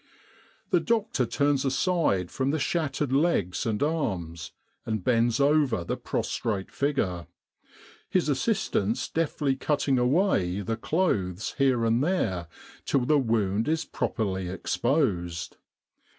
[0.71, 4.51] The doctor turns aside from the shattered legs and arms,
[4.83, 7.27] and bends over the prostrate figure,
[8.09, 12.47] his assistants deftly cutting away the clothes here and there,
[12.83, 15.57] till the wound is properly exposed.